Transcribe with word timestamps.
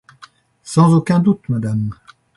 Sans 0.63 0.95
aucun 0.95 1.19
doute, 1.19 1.47
madame. 1.47 1.91